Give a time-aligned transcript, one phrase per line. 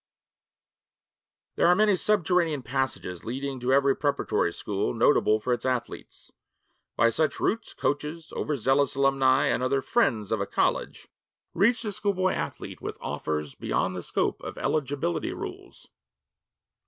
[1.57, 6.31] There are many subterranean passages leading to every preparatory school notable for its athletes.
[6.95, 11.07] By such routes, coaches, over zealous alumni, and other 'friends' of a college,
[11.53, 15.87] reach the schoolboy athlete with offers beyond the scope of eligibility rules.